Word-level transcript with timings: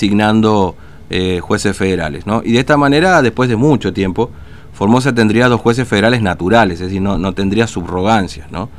designando 0.00 0.76
eh, 1.10 1.40
jueces 1.40 1.76
federales. 1.76 2.26
¿no? 2.26 2.40
Y 2.42 2.52
de 2.52 2.60
esta 2.60 2.78
manera, 2.78 3.20
después 3.20 3.50
de 3.50 3.56
mucho 3.56 3.92
tiempo, 3.92 4.30
Formosa 4.72 5.14
tendría 5.14 5.48
dos 5.48 5.60
jueces 5.60 5.86
federales 5.86 6.22
naturales, 6.22 6.80
es 6.80 6.86
decir, 6.86 7.02
no, 7.02 7.18
no 7.18 7.34
tendría 7.34 7.66
subrogancias, 7.66 8.50
¿no? 8.50 8.70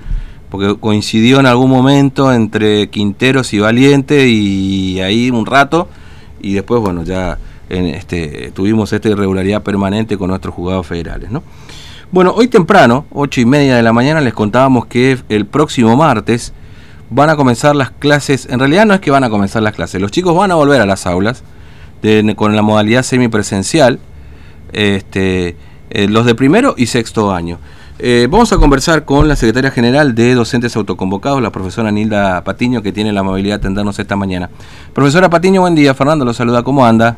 porque 0.49 0.75
coincidió 0.79 1.39
en 1.39 1.45
algún 1.45 1.69
momento 1.69 2.33
entre 2.33 2.89
Quinteros 2.89 3.53
y 3.53 3.59
Valiente 3.59 4.27
y 4.27 4.99
ahí 4.99 5.29
un 5.29 5.45
rato, 5.45 5.87
y 6.41 6.53
después, 6.53 6.81
bueno, 6.81 7.03
ya 7.03 7.37
este, 7.69 8.51
tuvimos 8.51 8.91
esta 8.91 9.07
irregularidad 9.07 9.61
permanente 9.61 10.17
con 10.17 10.29
nuestros 10.29 10.55
juzgados 10.55 10.87
federales. 10.87 11.29
¿no? 11.29 11.43
Bueno, 12.11 12.33
hoy 12.35 12.47
temprano, 12.47 13.05
ocho 13.11 13.39
y 13.39 13.45
media 13.45 13.75
de 13.75 13.83
la 13.83 13.93
mañana, 13.93 14.19
les 14.21 14.33
contábamos 14.33 14.87
que 14.87 15.19
el 15.29 15.45
próximo 15.45 15.95
martes 15.95 16.51
van 17.11 17.29
a 17.29 17.35
comenzar 17.35 17.75
las 17.75 17.91
clases, 17.91 18.47
en 18.49 18.57
realidad 18.57 18.85
no 18.85 18.93
es 18.95 18.99
que 19.01 19.11
van 19.11 19.23
a 19.23 19.29
comenzar 19.29 19.61
las 19.61 19.75
clases, 19.75 20.01
los 20.01 20.11
chicos 20.11 20.35
van 20.35 20.49
a 20.51 20.55
volver 20.55 20.81
a 20.81 20.85
las 20.85 21.05
aulas 21.05 21.43
con 22.35 22.55
la 22.55 22.63
modalidad 22.63 23.03
semipresencial, 23.03 23.99
este, 24.73 25.55
eh, 25.91 26.07
los 26.07 26.25
de 26.25 26.33
primero 26.33 26.73
y 26.75 26.87
sexto 26.87 27.31
año. 27.31 27.59
Eh, 27.99 28.27
vamos 28.27 28.51
a 28.51 28.57
conversar 28.57 29.05
con 29.05 29.27
la 29.27 29.35
secretaria 29.35 29.69
general 29.69 30.15
de 30.15 30.33
Docentes 30.33 30.75
Autoconvocados, 30.75 31.39
la 31.39 31.51
profesora 31.51 31.91
Nilda 31.91 32.43
Patiño, 32.43 32.81
que 32.81 32.91
tiene 32.91 33.13
la 33.13 33.19
amabilidad 33.19 33.57
de 33.57 33.59
atendernos 33.59 33.99
esta 33.99 34.15
mañana. 34.15 34.49
Profesora 34.91 35.29
Patiño, 35.29 35.61
buen 35.61 35.75
día. 35.75 35.93
Fernando 35.93 36.25
lo 36.25 36.33
saluda. 36.33 36.63
¿Cómo 36.63 36.83
anda? 36.83 37.17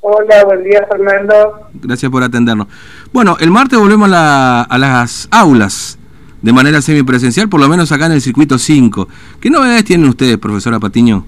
Hola, 0.00 0.44
buen 0.44 0.64
día, 0.64 0.84
Fernando. 0.90 1.68
Gracias 1.74 2.10
por 2.10 2.24
atendernos. 2.24 2.66
Bueno, 3.12 3.36
el 3.38 3.52
martes 3.52 3.78
volvemos 3.78 4.10
a, 4.12 4.66
las 4.76 5.28
aulas 5.30 5.96
de 6.44 6.52
manera 6.52 6.82
semipresencial, 6.82 7.48
por 7.48 7.58
lo 7.58 7.68
menos 7.68 7.90
acá 7.90 8.04
en 8.04 8.12
el 8.12 8.20
circuito 8.20 8.58
5. 8.58 9.08
¿Qué 9.40 9.48
novedades 9.48 9.86
tienen 9.86 10.10
ustedes, 10.10 10.36
profesora 10.36 10.78
Patiño? 10.78 11.24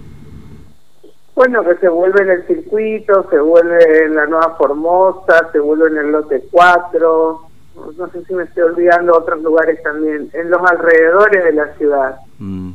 Bueno, 1.34 1.64
que 1.64 1.74
se 1.76 1.88
vuelve 1.88 2.22
en 2.22 2.30
el 2.32 2.46
circuito, 2.46 3.26
se 3.30 3.40
vuelve 3.40 4.04
en 4.04 4.14
la 4.14 4.26
Nueva 4.26 4.54
Formosa, 4.58 5.50
se 5.52 5.58
vuelve 5.58 5.88
en 5.88 5.96
el 6.04 6.12
lote 6.12 6.44
4, 6.50 7.40
no 7.96 8.08
sé 8.10 8.24
si 8.26 8.34
me 8.34 8.42
estoy 8.42 8.64
olvidando 8.64 9.16
otros 9.16 9.42
lugares 9.42 9.82
también, 9.82 10.28
en 10.34 10.50
los 10.50 10.60
alrededores 10.70 11.44
de 11.44 11.52
la 11.52 11.74
ciudad. 11.78 12.16
Mm. 12.38 12.72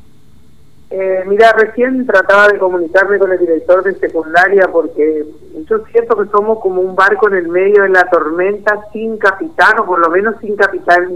Eh, 0.89 1.23
mira, 1.27 1.53
recién 1.53 2.07
trataba 2.07 2.47
de 2.47 2.57
comunicarme 2.57 3.19
con 3.19 3.31
el 3.31 3.37
director 3.37 3.83
de 3.83 3.93
secundaria 3.93 4.67
porque 4.71 5.25
yo 5.69 5.85
siento 5.91 6.17
que 6.17 6.29
somos 6.31 6.59
como 6.59 6.81
un 6.81 6.95
barco 6.95 7.29
en 7.29 7.35
el 7.35 7.49
medio 7.49 7.83
de 7.83 7.89
la 7.89 8.09
tormenta 8.09 8.79
sin 8.91 9.17
capitán, 9.17 9.79
o 9.79 9.85
por 9.85 9.99
lo 9.99 10.09
menos 10.09 10.35
sin 10.41 10.55
capitán 10.55 11.07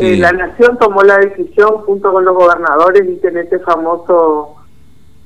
invisible. 0.00 0.14
Eh, 0.14 0.18
la 0.18 0.32
nación 0.32 0.78
tomó 0.78 1.02
la 1.02 1.18
decisión 1.18 1.78
junto 1.78 2.12
con 2.12 2.24
los 2.24 2.34
gobernadores, 2.34 3.04
y 3.06 3.26
en 3.26 3.38
este 3.38 3.58
famoso, 3.60 4.56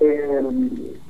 eh, 0.00 0.40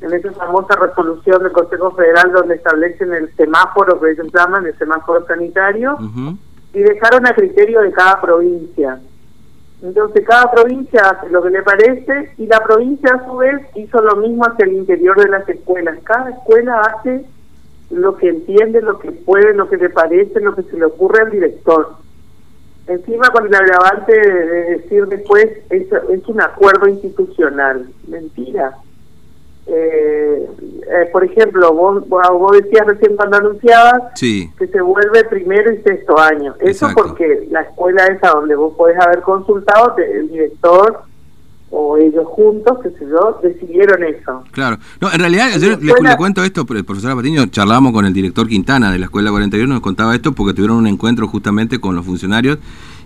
en 0.00 0.12
esta 0.12 0.32
famosa 0.32 0.76
resolución 0.76 1.42
del 1.42 1.52
Consejo 1.52 1.90
Federal 1.92 2.32
donde 2.32 2.54
establecen 2.54 3.12
el 3.12 3.34
semáforo 3.36 4.00
que 4.00 4.10
ellos 4.10 4.26
llaman 4.32 4.66
el 4.66 4.76
semáforo 4.78 5.26
sanitario, 5.26 5.96
y 6.72 6.80
dejaron 6.80 7.26
a 7.26 7.34
criterio 7.34 7.80
de 7.80 7.92
cada 7.92 8.20
provincia. 8.20 9.00
Entonces 9.80 10.24
cada 10.26 10.50
provincia 10.50 11.00
hace 11.02 11.30
lo 11.30 11.40
que 11.42 11.50
le 11.50 11.62
parece 11.62 12.32
y 12.36 12.46
la 12.46 12.58
provincia 12.64 13.14
a 13.14 13.24
su 13.24 13.36
vez 13.36 13.60
hizo 13.76 14.00
lo 14.00 14.16
mismo 14.16 14.44
hacia 14.44 14.66
el 14.66 14.72
interior 14.72 15.16
de 15.16 15.28
las 15.28 15.48
escuelas. 15.48 15.98
Cada 16.02 16.30
escuela 16.30 16.80
hace 16.80 17.24
lo 17.90 18.16
que 18.16 18.28
entiende, 18.28 18.82
lo 18.82 18.98
que 18.98 19.12
puede, 19.12 19.54
lo 19.54 19.68
que 19.68 19.76
le 19.76 19.88
parece, 19.90 20.40
lo 20.40 20.54
que 20.54 20.64
se 20.64 20.76
le 20.76 20.84
ocurre 20.84 21.22
al 21.22 21.30
director. 21.30 21.94
Encima 22.88 23.28
con 23.28 23.46
el 23.46 23.54
agravante 23.54 24.12
de 24.12 24.76
decir 24.78 25.06
después 25.06 25.46
es, 25.70 25.86
es 25.92 26.28
un 26.28 26.40
acuerdo 26.40 26.88
institucional. 26.88 27.86
Mentira. 28.06 28.76
Eh, 29.66 30.48
eh, 30.90 31.10
por 31.12 31.22
ejemplo, 31.22 31.74
vos, 31.74 32.08
vos 32.08 32.52
decías 32.52 32.86
recién 32.86 33.16
cuando 33.16 33.36
anunciabas 33.36 34.18
que 34.18 34.66
se 34.66 34.80
vuelve 34.80 35.24
primero 35.24 35.70
y 35.70 35.82
sexto 35.82 36.18
año. 36.18 36.54
Eso 36.60 36.88
porque 36.94 37.46
la 37.50 37.60
escuela 37.60 38.06
es 38.06 38.24
a 38.24 38.30
donde 38.30 38.54
vos 38.54 38.74
podés 38.74 38.98
haber 38.98 39.20
consultado, 39.20 39.94
el 39.98 40.28
director 40.28 41.02
o 41.70 41.96
ellos 41.98 42.24
juntos, 42.26 42.78
qué 42.82 42.90
sé 42.90 43.06
yo, 43.10 43.38
decidieron 43.42 44.02
eso. 44.02 44.42
Claro. 44.52 44.78
No, 45.00 45.12
en 45.12 45.20
realidad, 45.20 45.58
yo 45.58 45.76
le, 45.76 46.16
cuento 46.16 46.42
esto, 46.42 46.66
el 46.68 46.84
profesor 46.84 47.14
Patiño, 47.14 47.46
charlamos 47.46 47.92
con 47.92 48.06
el 48.06 48.12
director 48.12 48.48
Quintana 48.48 48.90
de 48.90 48.98
la 48.98 49.06
Escuela 49.06 49.30
41, 49.30 49.72
nos 49.72 49.82
contaba 49.82 50.14
esto 50.14 50.32
porque 50.32 50.54
tuvieron 50.54 50.78
un 50.78 50.86
encuentro 50.86 51.28
justamente 51.28 51.78
con 51.78 51.94
los 51.94 52.06
funcionarios 52.06 52.58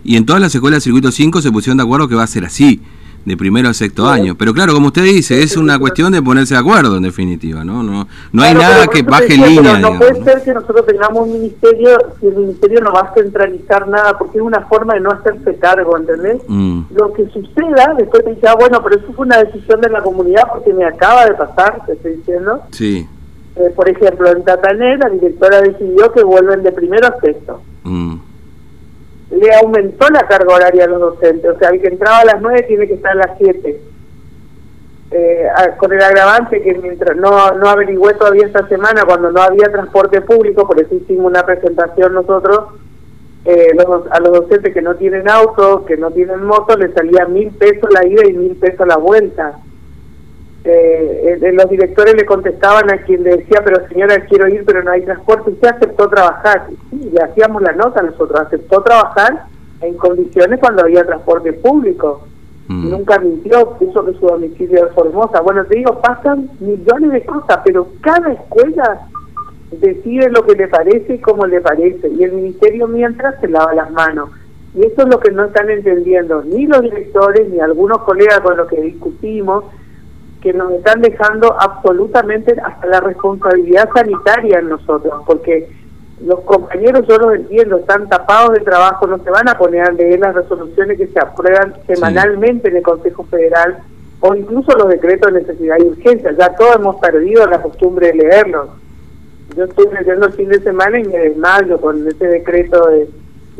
y 0.03 0.15
en 0.15 0.25
todas 0.25 0.41
las 0.41 0.53
escuelas 0.55 0.77
del 0.77 0.83
Circuito 0.83 1.11
5 1.11 1.41
se 1.41 1.51
pusieron 1.51 1.77
de 1.77 1.83
acuerdo 1.83 2.07
que 2.07 2.15
va 2.15 2.23
a 2.23 2.27
ser 2.27 2.45
así 2.45 2.81
de 3.25 3.37
primero 3.37 3.69
a 3.69 3.73
sexto 3.73 4.07
año. 4.07 4.35
Pero 4.37 4.53
claro, 4.53 4.73
como 4.73 4.87
usted 4.87 5.03
dice, 5.03 5.41
es 5.41 5.55
una 5.57 5.79
cuestión 5.79 6.11
de 6.11 6.21
ponerse 6.21 6.53
de 6.53 6.59
acuerdo, 6.59 6.97
en 6.97 7.03
definitiva, 7.03 7.63
¿no? 7.63 7.83
No, 7.83 8.07
no 8.31 8.43
hay 8.43 8.53
nada 8.53 8.87
que 8.87 9.01
baje 9.01 9.37
línea. 9.37 9.77
no 9.79 9.97
puede 9.97 10.23
ser 10.23 10.43
que 10.43 10.53
nosotros 10.53 10.85
tengamos 10.85 11.27
un 11.27 11.33
ministerio 11.33 11.97
si 12.19 12.27
el 12.27 12.35
ministerio 12.35 12.81
no 12.81 12.93
va 12.93 13.01
a 13.01 13.13
centralizar 13.13 13.87
nada, 13.87 14.17
porque 14.17 14.37
es 14.37 14.43
una 14.43 14.61
forma 14.61 14.95
de 14.95 14.99
no 14.99 15.11
hacerse 15.11 15.55
cargo, 15.57 15.97
¿entendés? 15.97 16.41
Mm. 16.47 16.81
Lo 16.95 17.13
que 17.13 17.27
suceda, 17.29 17.93
después 17.97 18.23
te 18.23 18.31
dice, 18.31 18.47
ah, 18.47 18.55
bueno, 18.59 18.81
pero 18.83 18.97
eso 18.97 19.13
fue 19.13 19.25
una 19.25 19.37
decisión 19.37 19.79
de 19.81 19.89
la 19.89 20.01
comunidad 20.01 20.43
porque 20.51 20.73
me 20.73 20.85
acaba 20.85 21.25
de 21.25 21.33
pasar, 21.33 21.85
te 21.85 21.93
estoy 21.93 22.17
diciendo. 22.17 22.61
Sí. 22.71 23.07
Eh, 23.55 23.71
por 23.75 23.87
ejemplo, 23.87 24.29
en 24.31 24.43
Tatané 24.43 24.97
la 24.97 25.09
directora 25.09 25.61
decidió 25.61 26.11
que 26.11 26.23
vuelven 26.23 26.63
de 26.63 26.71
primero 26.71 27.07
a 27.07 27.19
sexto. 27.21 27.61
Mm 27.83 28.32
le 29.33 29.55
aumentó 29.55 30.07
la 30.09 30.27
carga 30.27 30.55
horaria 30.55 30.85
a 30.85 30.87
los 30.87 30.99
docentes. 30.99 31.51
O 31.55 31.59
sea, 31.59 31.69
el 31.69 31.81
que 31.81 31.87
entraba 31.87 32.19
a 32.19 32.25
las 32.25 32.41
9 32.41 32.63
tiene 32.63 32.87
que 32.87 32.95
estar 32.95 33.11
a 33.11 33.27
las 33.27 33.37
7. 33.37 33.81
Eh, 35.11 35.47
con 35.77 35.93
el 35.93 36.01
agravante 36.01 36.61
que 36.61 36.73
mientras 36.75 37.15
no, 37.15 37.51
no 37.51 37.69
averigüé 37.69 38.13
todavía 38.15 38.47
esta 38.47 38.67
semana, 38.67 39.03
cuando 39.05 39.31
no 39.31 39.41
había 39.41 39.71
transporte 39.71 40.21
público, 40.21 40.67
por 40.67 40.79
eso 40.79 40.95
hicimos 40.95 41.27
una 41.27 41.45
presentación 41.45 42.13
nosotros, 42.13 42.69
eh, 43.45 43.75
a 44.09 44.19
los 44.19 44.31
docentes 44.31 44.73
que 44.73 44.81
no 44.81 44.95
tienen 44.95 45.29
auto, 45.29 45.85
que 45.85 45.97
no 45.97 46.09
tienen 46.11 46.43
moto, 46.43 46.75
les 46.77 46.93
salía 46.93 47.25
mil 47.25 47.51
pesos 47.51 47.89
la 47.91 48.07
ida 48.07 48.25
y 48.27 48.33
mil 48.33 48.55
pesos 48.55 48.87
la 48.87 48.97
vuelta 48.97 49.59
eh, 50.65 51.39
eh, 51.41 51.51
los 51.51 51.69
directores 51.69 52.15
le 52.15 52.25
contestaban 52.25 52.89
a 52.89 52.97
quien 53.03 53.23
le 53.23 53.37
decía, 53.37 53.61
pero 53.65 53.85
señora, 53.89 54.25
quiero 54.29 54.47
ir, 54.47 54.63
pero 54.65 54.81
no 54.81 54.91
hay 54.91 55.01
transporte. 55.01 55.51
Usted 55.51 55.67
aceptó 55.67 56.07
trabajar. 56.07 56.67
Sí, 56.89 57.11
le 57.11 57.21
hacíamos 57.21 57.61
la 57.61 57.73
nota 57.73 58.01
nosotros. 58.01 58.39
Aceptó 58.39 58.81
trabajar 58.81 59.45
en 59.81 59.95
condiciones 59.95 60.59
cuando 60.59 60.83
había 60.83 61.05
transporte 61.05 61.51
público. 61.53 62.25
Mm. 62.69 62.89
Nunca 62.91 63.19
mintió, 63.19 63.71
puso 63.71 64.05
que 64.05 64.13
su 64.13 64.25
domicilio 64.25 64.87
es 64.87 64.93
Formosa. 64.93 65.41
Bueno, 65.41 65.65
te 65.65 65.75
digo, 65.75 65.99
pasan 65.99 66.49
millones 66.61 67.11
de 67.11 67.25
cosas, 67.25 67.59
pero 67.65 67.87
cada 67.99 68.31
escuela 68.31 69.07
decide 69.71 70.29
lo 70.29 70.45
que 70.45 70.55
le 70.55 70.69
parece 70.69 71.15
y 71.15 71.19
cómo 71.19 71.45
le 71.45 71.59
parece. 71.59 72.07
Y 72.07 72.23
el 72.23 72.31
ministerio 72.31 72.87
mientras 72.87 73.37
se 73.41 73.49
lava 73.49 73.73
las 73.73 73.91
manos. 73.91 74.29
Y 74.75 74.85
eso 74.85 75.03
es 75.03 75.07
lo 75.07 75.19
que 75.19 75.31
no 75.31 75.45
están 75.45 75.69
entendiendo 75.69 76.41
ni 76.43 76.65
los 76.67 76.81
directores 76.81 77.49
ni 77.49 77.59
algunos 77.59 77.99
colegas 77.99 78.39
con 78.39 78.55
los 78.55 78.67
que 78.69 78.81
discutimos 78.81 79.65
que 80.43 80.51
nos 80.51 80.73
están 80.73 81.01
dejando 81.01 81.55
absolutamente 81.57 82.53
hasta 82.61 82.85
la 82.85 82.99
responsabilidad 82.99 83.89
sanitaria 83.95 84.59
en 84.59 84.67
nosotros, 84.67 85.23
porque 85.25 85.69
los 86.21 86.41
compañeros, 86.41 87.07
yo 87.07 87.17
los 87.17 87.35
entiendo, 87.35 87.77
están 87.77 88.09
tapados 88.09 88.51
de 88.51 88.59
trabajo, 88.59 89.07
no 89.07 89.23
se 89.23 89.29
van 89.29 89.47
a 89.47 89.57
poner 89.57 89.87
a 89.87 89.91
leer 89.91 90.19
las 90.19 90.35
resoluciones 90.35 90.97
que 90.97 91.07
se 91.07 91.17
aprueban 91.17 91.75
semanalmente 91.87 92.67
en 92.67 92.75
el 92.75 92.83
Consejo 92.83 93.23
Federal 93.23 93.77
o 94.19 94.35
incluso 94.35 94.77
los 94.77 94.89
decretos 94.89 95.33
de 95.33 95.41
necesidad 95.41 95.77
y 95.79 95.83
urgencia. 95.83 96.33
Ya 96.37 96.53
todos 96.55 96.75
hemos 96.75 96.97
perdido 96.97 97.45
la 97.47 97.61
costumbre 97.61 98.07
de 98.07 98.15
leerlos. 98.15 98.67
Yo 99.55 99.63
estuve 99.63 99.97
leyendo 99.97 100.27
el 100.27 100.33
fin 100.33 100.49
de 100.49 100.59
semana 100.59 100.99
y 100.99 101.05
me 101.05 101.19
desmayo 101.19 101.79
con 101.79 102.05
ese 102.05 102.27
decreto 102.27 102.85
de, 102.89 103.07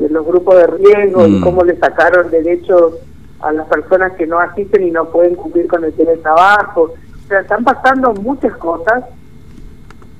los 0.09 0.25
grupos 0.25 0.57
de 0.57 0.67
riesgo 0.67 1.25
y 1.27 1.31
mm. 1.31 1.41
cómo 1.43 1.63
le 1.63 1.77
sacaron 1.77 2.29
derechos 2.29 2.95
a 3.43 3.51
las 3.51 3.67
personas 3.67 4.13
que 4.13 4.25
no 4.25 4.39
asisten 4.39 4.83
y 4.83 4.91
no 4.91 5.05
pueden 5.05 5.35
cumplir 5.35 5.67
con 5.67 5.83
el 5.83 5.93
teletrabajo. 5.93 6.81
O 6.83 7.27
sea, 7.27 7.41
están 7.41 7.63
pasando 7.63 8.13
muchas 8.13 8.55
cosas 8.57 9.03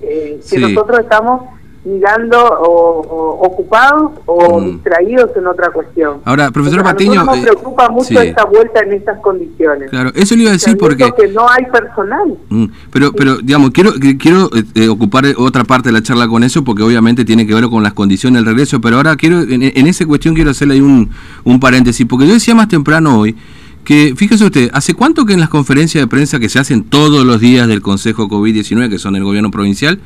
eh, 0.02 0.40
que 0.50 0.60
nosotros 0.60 1.00
estamos 1.00 1.44
mirando 1.86 2.38
o, 2.38 3.46
ocupados 3.46 4.12
o 4.26 4.60
mm. 4.60 4.66
distraídos 4.66 5.30
en 5.36 5.48
otra 5.48 5.70
cuestión. 5.72 6.20
Ahora, 6.26 6.52
profesor 6.52 6.84
Patiño... 6.84 7.24
nos 7.24 7.38
eh, 7.38 7.42
preocupa 7.42 7.90
mucho 7.90 8.20
esta 8.22 8.46
vuelta 8.46 8.80
en 8.82 8.94
estas 8.94 9.20
condiciones. 9.20 9.90
Claro, 9.90 10.12
eso 10.16 10.36
le 10.36 10.44
iba 10.44 10.52
a 10.52 10.54
decir 10.54 10.78
porque... 10.78 11.12
que 11.18 11.28
no 11.30 11.48
hay 11.50 11.66
personal. 11.66 12.38
Mm, 12.50 12.66
pero, 12.92 13.12
pero 13.12 13.38
digamos, 13.38 13.72
quiero 13.72 13.92
quiero 14.20 14.50
eh, 14.76 14.88
ocupar 14.88 15.26
otra 15.38 15.64
parte 15.64 15.90
de 15.90 15.94
la 15.94 16.02
charla 16.02 16.28
con 16.28 16.44
eso 16.44 16.64
porque 16.64 16.84
obviamente 16.84 17.26
tiene 17.26 17.46
que 17.46 17.54
ver 17.54 17.68
con 17.68 17.84
las 17.84 17.94
condiciones 17.94 18.40
del 18.40 18.46
regreso, 18.46 18.80
pero 18.80 18.98
ahora 18.98 19.16
quiero 19.16 19.42
en, 19.42 19.64
en 19.64 19.88
esa 19.88 20.06
cuestión 20.06 20.36
quiero 20.36 20.52
hacerle 20.52 20.76
ahí 20.76 20.82
un, 20.82 21.10
un 21.44 21.60
paréntesis, 21.60 22.06
porque 22.08 22.28
yo 22.28 22.34
decía 22.34 22.56
más 22.56 22.68
temprano 22.68 23.20
hoy 23.20 23.36
que, 23.84 24.14
fíjese 24.16 24.46
usted, 24.46 24.70
¿hace 24.74 24.94
cuánto 24.94 25.26
que 25.26 25.34
en 25.34 25.40
las 25.40 25.50
conferencias 25.50 26.02
de 26.02 26.08
prensa 26.08 26.40
que 26.40 26.50
se 26.50 26.60
hacen 26.60 26.84
todos 26.84 27.26
los 27.26 27.40
días 27.40 27.68
del 27.68 27.82
Consejo 27.82 28.30
COVID-19, 28.30 28.90
que 28.90 28.98
son 28.98 29.16
el 29.16 29.24
gobierno 29.24 29.52
provincial, 29.52 30.00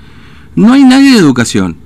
no 0.58 0.74
hay 0.74 0.84
nadie 0.84 1.12
de 1.12 1.20
educación. 1.20 1.78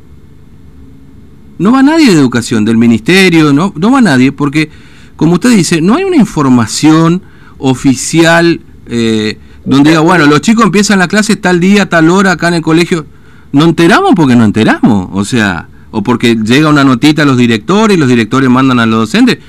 No 1.60 1.74
va 1.74 1.84
nadie 1.84 2.08
de 2.08 2.20
educación, 2.20 2.66
del 2.66 2.78
ministerio, 2.78 3.54
no, 3.54 3.74
no 3.76 3.92
va 3.92 4.02
nadie, 4.02 4.32
porque, 4.32 4.72
como 5.18 5.34
usted 5.34 5.52
dice, 5.52 5.82
no 5.82 5.96
hay 5.96 6.06
una 6.06 6.16
información 6.16 7.22
oficial 7.58 8.62
eh, 8.88 9.38
donde 9.66 9.92
diga, 9.92 10.02
bueno, 10.02 10.26
los 10.26 10.40
chicos 10.40 10.64
empiezan 10.64 11.00
la 11.00 11.10
clase 11.10 11.36
tal 11.36 11.60
día, 11.60 11.90
tal 11.90 12.10
hora, 12.10 12.32
acá 12.32 12.48
en 12.48 12.56
el 12.56 12.62
colegio. 12.62 13.06
No 13.52 13.66
enteramos 13.66 14.14
porque 14.16 14.38
no 14.38 14.46
enteramos, 14.46 15.10
o 15.12 15.26
sea, 15.26 15.68
o 15.92 16.02
porque 16.02 16.36
llega 16.36 16.70
una 16.70 16.86
notita 16.86 17.24
a 17.24 17.26
los 17.26 17.38
directores 17.38 17.98
y 17.98 18.00
los 18.00 18.08
directores 18.08 18.50
mandan 18.50 18.80
a 18.80 18.86
los 18.86 19.00
docentes, 19.02 19.40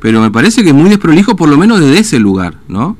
pero 0.00 0.22
me 0.22 0.30
parece 0.30 0.62
que 0.64 0.70
es 0.70 0.74
muy 0.74 0.88
desprolijo 0.88 1.36
por 1.36 1.50
lo 1.50 1.58
menos 1.58 1.78
desde 1.78 1.98
ese 1.98 2.18
lugar, 2.18 2.54
¿no? 2.68 2.96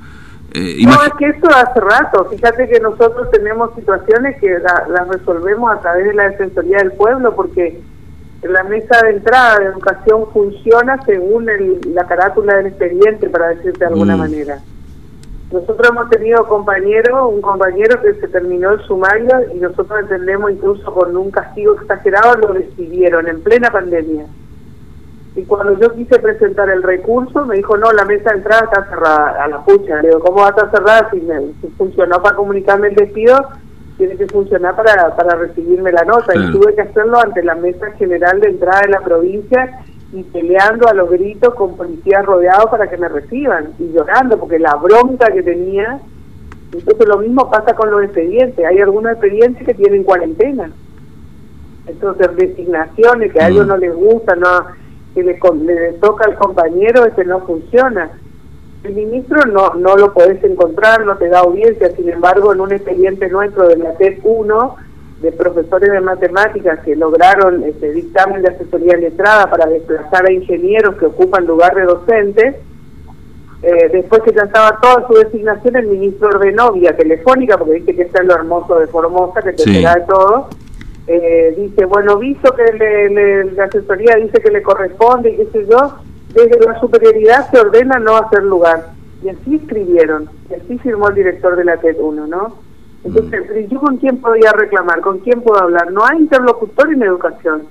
Eh, 0.55 0.85
no, 0.85 1.03
es 1.03 1.13
que 1.19 1.27
esto 1.27 1.49
hace 1.49 1.81
rato, 1.81 2.27
fíjate 2.27 2.69
que 2.69 2.79
nosotros 2.79 3.31
tenemos 3.31 3.75
situaciones 3.75 4.39
que 4.39 4.59
las 4.59 5.09
resolvemos 5.09 5.73
a 5.73 5.81
través 5.81 6.09
de 6.09 6.15
la 6.15 6.29
Defensoría 6.29 6.79
del 6.79 6.93
Pueblo 6.93 7.35
porque 7.35 7.81
la 8.43 8.63
mesa 8.65 9.01
de 9.03 9.11
entrada 9.11 9.61
de 9.61 9.67
educación 9.67 10.27
funciona 10.33 11.01
según 11.07 11.47
la 11.95 12.07
carátula 12.07 12.57
del 12.57 12.67
expediente, 12.67 13.31
para 13.31 13.49
decirte 13.49 13.79
de 13.79 13.87
alguna 13.87 14.17
mm. 14.17 14.21
manera. 14.21 14.59
Nosotros 15.53 15.89
hemos 15.89 16.11
tenido 16.11 16.47
compañeros, 16.47 17.31
un 17.31 17.41
compañero 17.41 18.01
que 18.01 18.15
se 18.15 18.29
terminó 18.29 18.73
el 18.73 18.81
sumario 18.81 19.31
y 19.55 19.59
nosotros 19.59 20.01
entendemos 20.01 20.51
incluso 20.51 20.93
con 20.93 21.17
un 21.17 21.31
castigo 21.31 21.75
exagerado 21.75 22.37
lo 22.37 22.55
decidieron 22.55 23.29
en 23.29 23.41
plena 23.43 23.71
pandemia. 23.71 24.27
Y 25.35 25.45
cuando 25.45 25.79
yo 25.79 25.95
quise 25.95 26.19
presentar 26.19 26.69
el 26.69 26.83
recurso, 26.83 27.47
me 27.47 27.57
dijo, 27.57 27.77
no, 27.79 27.91
la 27.93 28.05
mesa 28.05 28.31
de 28.31 28.39
entrada 28.39 28.65
está 28.65 28.85
cerrada, 28.89 29.43
a 29.43 29.49
la 29.49 29.65
pucha. 29.65 30.03
Le 30.03 30.09
digo, 30.09 30.21
¿cómo 30.21 30.41
va 30.41 30.49
a 30.49 30.51
estar 30.51 30.71
cerrada 30.71 31.11
si, 31.11 31.21
funcionó 31.79 32.21
para 32.21 32.37
comunicarme 32.37 32.89
el 32.89 32.97
despido? 32.97 33.39
Tiene 33.97 34.17
que 34.17 34.27
funcionar 34.27 34.77
para, 34.77 35.17
para 35.17 35.37
recibirme 35.37 35.91
la 35.91 36.05
nota. 36.05 36.35
Y 36.37 36.53
tuve 36.53 36.75
que 36.75 36.83
hacerlo 36.83 37.19
ante 37.19 37.43
la 37.43 37.55
mesa 37.55 37.91
general 37.93 38.41
de 38.41 38.49
entrada 38.49 38.83
de 38.83 38.89
la 38.89 39.01
provincia 39.01 39.83
y 40.13 40.23
peleando 40.25 40.89
a 40.89 40.95
los 40.95 41.11
gritos 41.11 41.55
con 41.55 41.77
policías 41.77 42.25
rodeados 42.25 42.71
para 42.71 42.89
que 42.89 42.99
me 42.99 43.09
reciban 43.09 43.73
y 43.79 43.93
llorando 43.93 44.39
porque 44.39 44.59
la 44.59 44.75
bronca 44.75 45.33
que 45.33 45.43
tenía 45.43 46.01
entonces 46.71 47.09
lo 47.09 47.19
mismo 47.19 47.51
pasa 47.51 47.75
con 47.75 47.91
los 47.91 48.05
expedientes 48.05 48.65
hay 48.65 48.79
algunos 48.79 49.13
expedientes 49.13 49.67
que 49.67 49.73
tienen 49.73 50.05
cuarentena 50.05 50.71
entonces 51.87 52.37
designaciones 52.37 53.33
que 53.33 53.41
a 53.41 53.49
ellos 53.49 53.65
mm. 53.65 53.69
no 53.69 53.77
les 53.79 53.95
gusta 53.95 54.37
no 54.37 54.49
que 55.15 55.23
le, 55.23 55.93
toca 56.01 56.25
al 56.25 56.37
compañero 56.37 57.05
ese 57.05 57.25
no 57.25 57.41
funciona 57.41 58.11
el 58.85 58.95
ministro 58.95 59.41
no 59.47 59.75
no 59.75 59.97
lo 59.97 60.13
podés 60.13 60.43
encontrar 60.45 61.05
no 61.05 61.17
te 61.17 61.29
da 61.29 61.41
audiencia 61.41 61.95
sin 61.95 62.09
embargo 62.09 62.53
en 62.53 62.61
un 62.61 62.73
expediente 62.73 63.29
nuestro 63.29 63.69
de 63.69 63.77
la 63.77 63.95
TEP 63.95 64.21
1 64.25 64.77
de 65.23 65.33
profesores 65.33 65.91
de 65.91 66.01
matemáticas 66.01 66.81
que 66.81 66.97
lograron 66.97 67.63
este 67.63 67.93
dictamen 67.93 68.43
de 68.43 68.49
asesoría 68.49 68.97
letrada 68.97 69.49
para 69.49 69.67
desplazar 69.67 70.29
a 70.29 70.33
ingenieros 70.33 70.97
que 70.97 71.07
ocupan 71.07 71.47
lugar 71.47 71.75
de 71.77 71.85
docentes. 71.85 72.57
Eh, 73.63 73.89
después 73.93 74.23
que 74.23 74.33
ya 74.33 74.43
estaba 74.43 74.81
toda 74.81 75.07
su 75.07 75.15
designación, 75.15 75.77
el 75.77 75.87
ministro 75.87 76.29
ordenó 76.29 76.73
vía 76.73 76.97
telefónica, 76.97 77.57
porque 77.57 77.75
dice 77.75 77.95
que 77.95 78.03
está 78.03 78.21
en 78.21 78.29
lo 78.29 78.35
hermoso 78.35 78.81
de 78.81 78.89
Formosa, 78.89 79.41
que 79.41 79.53
te 79.53 79.71
de 79.71 80.05
todo. 80.09 80.49
Eh, 81.07 81.55
dice, 81.57 81.85
bueno, 81.85 82.17
visto 82.19 82.55
que 82.55 83.51
la 83.57 83.65
asesoría 83.65 84.17
dice 84.17 84.41
que 84.41 84.51
le 84.51 84.63
corresponde 84.63 85.31
y 85.31 85.37
qué 85.37 85.47
sé 85.53 85.67
yo, 85.69 85.97
desde 86.33 86.61
la 86.65 86.79
superioridad 86.81 87.51
se 87.51 87.59
ordena 87.59 87.99
no 87.99 88.17
hacer 88.17 88.43
lugar. 88.43 88.91
Y 89.23 89.29
así 89.29 89.57
escribieron, 89.57 90.29
y 90.51 90.55
así 90.55 90.79
firmó 90.79 91.09
el 91.09 91.15
director 91.15 91.57
de 91.57 91.65
la 91.65 91.77
TED 91.77 91.97
1, 91.99 92.27
¿no? 92.27 92.57
Entonces, 93.05 93.69
¿yo 93.69 93.81
con 93.81 93.97
quién 93.97 94.19
podía 94.19 94.53
reclamar? 94.53 95.01
¿Con 95.01 95.19
quién 95.19 95.43
puedo 95.43 95.61
hablar? 95.61 95.91
No 95.93 96.05
hay 96.05 96.19
interlocutor 96.19 96.93
en 96.93 97.03
educación. 97.03 97.63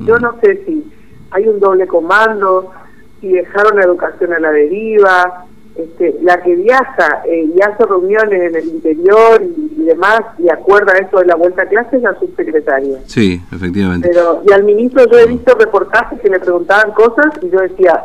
Yo 0.00 0.18
no 0.18 0.36
sé 0.40 0.64
si 0.64 0.92
hay 1.30 1.46
un 1.46 1.60
doble 1.60 1.86
comando, 1.86 2.72
si 3.20 3.28
dejaron 3.28 3.76
la 3.76 3.84
educación 3.84 4.32
a 4.32 4.40
la 4.40 4.50
deriva, 4.50 5.46
este, 5.76 6.16
la 6.22 6.42
que 6.42 6.56
viaja 6.56 7.22
eh, 7.26 7.48
y 7.54 7.60
hace 7.62 7.84
reuniones 7.84 8.42
en 8.42 8.56
el 8.56 8.68
interior 8.68 9.42
y, 9.42 9.84
demás 9.84 10.20
y 10.38 10.48
acuerda 10.48 10.92
esto 10.98 11.18
de 11.20 11.26
la 11.26 11.36
vuelta 11.36 11.62
a 11.62 11.66
clase 11.66 11.96
es 11.96 12.02
la 12.02 12.18
subsecretaria. 12.18 12.98
Sí, 13.06 13.40
efectivamente. 13.50 14.08
Pero, 14.08 14.42
y 14.46 14.52
al 14.52 14.64
ministro 14.64 15.04
yo 15.10 15.18
he 15.18 15.26
visto 15.26 15.54
reportajes 15.54 16.20
que 16.20 16.28
le 16.28 16.38
preguntaban 16.38 16.92
cosas 16.92 17.32
y 17.42 17.50
yo 17.50 17.60
decía, 17.60 18.04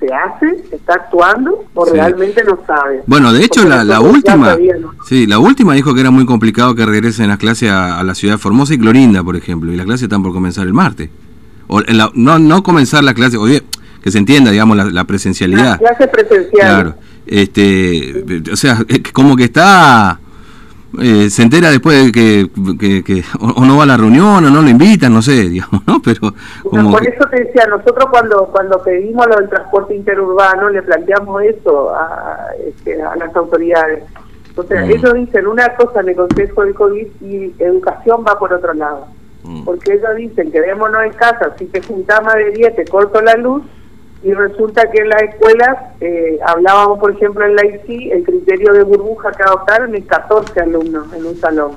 se 0.00 0.12
hace, 0.12 0.64
está 0.72 0.94
actuando 0.94 1.64
o 1.74 1.84
realmente 1.84 2.42
no 2.42 2.58
sabe. 2.66 3.02
Bueno, 3.06 3.32
de 3.32 3.44
hecho 3.44 3.64
la, 3.64 3.84
la 3.84 4.00
última, 4.00 4.56
sí, 5.06 5.26
la 5.26 5.38
última 5.38 5.74
dijo 5.74 5.94
que 5.94 6.00
era 6.00 6.10
muy 6.10 6.26
complicado 6.26 6.74
que 6.74 6.84
regresen 6.84 7.28
las 7.28 7.38
clases 7.38 7.70
a, 7.70 8.02
la 8.02 8.14
ciudad 8.14 8.34
de 8.34 8.38
Formosa 8.38 8.74
y 8.74 8.78
Clorinda, 8.78 9.22
por 9.22 9.36
ejemplo, 9.36 9.72
y 9.72 9.76
las 9.76 9.86
clases 9.86 10.04
están 10.04 10.22
por 10.22 10.32
comenzar 10.32 10.66
el 10.66 10.72
martes. 10.72 11.10
O 11.66 11.80
no 12.14 12.38
no 12.38 12.62
comenzar 12.62 13.04
la 13.04 13.14
clase, 13.14 13.38
oye, 13.38 13.62
que 14.04 14.10
se 14.10 14.18
entienda, 14.18 14.50
digamos, 14.50 14.92
la, 14.92 15.04
presencialidad. 15.04 15.80
La 15.80 15.94
clase 15.96 16.08
presencial. 16.08 16.50
Claro. 16.50 16.94
Este, 17.26 18.42
o 18.52 18.54
sea, 18.54 18.76
como 19.14 19.34
que 19.34 19.44
está 19.44 20.20
eh, 21.00 21.30
se 21.30 21.42
entera 21.42 21.70
después 21.70 22.04
de 22.04 22.12
que, 22.12 23.24
o, 23.40 23.64
no 23.64 23.78
va 23.78 23.84
a 23.84 23.86
la 23.86 23.96
reunión 23.96 24.44
o 24.44 24.50
no 24.50 24.60
lo 24.60 24.68
invitan, 24.68 25.14
no 25.14 25.22
sé, 25.22 25.32
digamos, 25.48 25.80
¿no? 25.86 26.02
Pero 26.04 26.34
por 26.70 27.08
eso 27.08 27.26
te 27.30 27.44
decía, 27.44 27.64
nosotros 27.66 28.04
cuando 28.10 28.44
cuando 28.52 28.82
pedimos 28.82 29.26
lo 29.26 29.36
del 29.36 29.48
transporte 29.48 29.96
interurbano 29.96 30.68
le 30.68 30.82
planteamos 30.82 31.42
eso 31.44 31.94
a, 31.96 32.48
este, 32.62 33.00
a 33.00 33.16
las 33.16 33.34
autoridades. 33.34 34.04
O 34.54 34.64
sea, 34.64 34.84
mm. 34.84 34.90
ellos 34.90 35.14
dicen 35.14 35.46
una 35.46 35.74
cosa 35.76 36.00
en 36.00 36.10
el 36.10 36.16
Consejo 36.16 36.62
del 36.62 36.74
COVID 36.74 37.06
y 37.22 37.54
educación 37.58 38.22
va 38.28 38.38
por 38.38 38.52
otro 38.52 38.74
lado. 38.74 39.06
Mm. 39.44 39.64
Porque 39.64 39.94
ellos 39.94 40.14
dicen, 40.18 40.52
quedémonos 40.52 41.04
en 41.04 41.12
casa, 41.14 41.54
si 41.58 41.64
te 41.64 41.80
juntás 41.80 42.22
más 42.22 42.34
de 42.34 42.50
10 42.50 42.76
te 42.76 42.84
corto 42.84 43.22
la 43.22 43.34
luz, 43.36 43.62
y 44.24 44.32
resulta 44.32 44.90
que 44.90 45.02
en 45.02 45.10
las 45.10 45.22
escuelas, 45.22 45.76
eh, 46.00 46.38
hablábamos 46.46 46.98
por 46.98 47.10
ejemplo 47.10 47.44
en 47.44 47.56
la 47.56 47.66
ICI, 47.66 48.10
el 48.10 48.24
criterio 48.24 48.72
de 48.72 48.82
burbuja 48.82 49.30
que 49.32 49.42
adoptaron 49.42 49.94
es 49.94 50.06
14 50.06 50.60
alumnos 50.60 51.12
en 51.12 51.26
un 51.26 51.36
salón, 51.36 51.72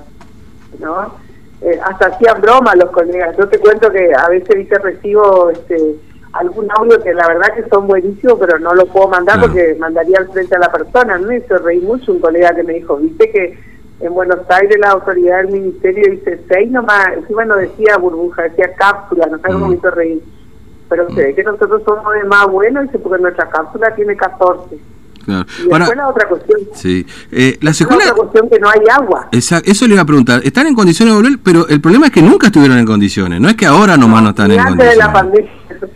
¿no? 0.79 1.13
Eh, 1.61 1.77
hasta 1.83 2.07
hacían 2.07 2.39
broma 2.39 2.73
los 2.75 2.89
colegas. 2.91 3.35
Yo 3.35 3.49
te 3.49 3.59
cuento 3.59 3.91
que 3.91 4.13
a 4.15 4.29
veces 4.29 4.55
¿viste? 4.55 4.79
recibo 4.79 5.49
este, 5.49 5.95
algún 6.31 6.69
audio 6.77 7.03
que 7.03 7.13
la 7.13 7.27
verdad 7.27 7.53
que 7.53 7.67
son 7.67 7.85
buenísimos, 7.85 8.39
pero 8.39 8.57
no 8.59 8.73
lo 8.73 8.85
puedo 8.85 9.09
mandar 9.09 9.41
porque 9.41 9.75
mandaría 9.77 10.19
al 10.19 10.31
frente 10.31 10.55
a 10.55 10.59
la 10.59 10.71
persona. 10.71 11.17
¿no? 11.17 11.33
Y 11.33 11.41
se 11.41 11.57
reí 11.57 11.81
mucho 11.81 12.13
un 12.13 12.21
colega 12.21 12.55
que 12.55 12.63
me 12.63 12.73
dijo, 12.73 12.95
viste 12.95 13.29
que 13.29 13.59
en 13.99 14.13
Buenos 14.13 14.39
Aires 14.49 14.77
la 14.79 14.91
autoridad 14.91 15.37
del 15.39 15.51
ministerio 15.51 16.11
dice 16.11 16.39
seis 16.47 16.71
nomás, 16.71 17.09
encima 17.13 17.43
no 17.43 17.57
decía 17.57 17.97
burbuja, 17.97 18.43
decía 18.43 18.73
cápsula, 18.75 19.25
no 19.25 19.37
sé 19.37 19.47
cómo 19.47 19.67
me 19.67 19.75
hizo 19.75 19.89
reír 19.89 20.21
pero 20.89 21.07
se 21.09 21.21
ve 21.21 21.35
que 21.35 21.43
nosotros 21.43 21.81
somos 21.85 22.13
de 22.13 22.23
más 22.25 22.47
buenos 22.47 22.87
porque 23.03 23.21
nuestra 23.21 23.49
cápsula 23.49 23.93
tiene 23.95 24.15
14. 24.15 24.77
Claro. 25.25 25.45
Y 25.65 25.95
la 25.95 26.07
otra 26.07 26.27
cuestión. 26.29 26.61
Sí. 26.73 27.05
Eh, 27.33 27.57
la 27.61 27.73
segunda 27.73 28.05
otra 28.05 28.15
cuestión 28.15 28.49
que 28.49 28.59
no 28.59 28.69
hay 28.69 28.79
agua. 28.89 29.27
Exacto, 29.33 29.69
eso 29.69 29.85
le 29.85 29.95
iba 29.95 30.03
a 30.03 30.05
preguntar. 30.05 30.39
Están 30.45 30.67
en 30.67 30.75
condiciones 30.75 31.13
de 31.13 31.21
volver, 31.21 31.39
pero 31.43 31.67
el 31.67 31.81
problema 31.81 32.05
es 32.05 32.13
que 32.13 32.21
nunca 32.21 32.47
estuvieron 32.47 32.77
en 32.77 32.85
condiciones. 32.85 33.41
No 33.41 33.49
es 33.49 33.55
que 33.55 33.65
ahora 33.65 33.97
nomás 33.97 34.23
no, 34.23 34.29
están 34.29 34.51
en 34.51 34.63
condiciones. 34.63 34.91
De 34.91 34.97
la 34.97 35.11
pandemia. 35.11 35.51